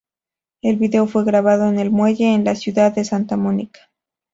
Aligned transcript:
El 0.63 0.77
video 0.77 1.05
fue 1.05 1.23
grabado 1.23 1.67
en 1.67 1.77
el 1.77 1.91
muelle, 1.91 2.33
en 2.33 2.43
la 2.43 2.55
ciudad 2.55 2.91
de 2.91 3.05
Santa 3.05 3.37
Mónica. 3.37 3.91